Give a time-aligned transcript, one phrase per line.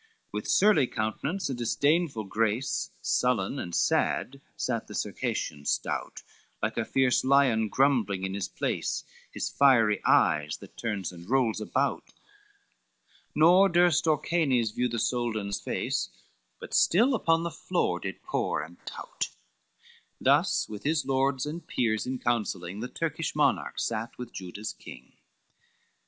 [0.01, 6.23] LVI With surly countenance and disdainful grace, Sullen and sad, sat the Circassian stout,
[6.59, 11.61] Like a fierce lion grumbling in his place, His fiery eyes that turns and rolls
[11.61, 12.13] about;
[13.35, 16.09] Nor durst Orcanes view the Soldan's face,
[16.59, 19.29] But still upon the floor did pore and tout:
[20.19, 25.13] Thus with his lords and peers in counselling, The Turkish monarch sat with Juda's king.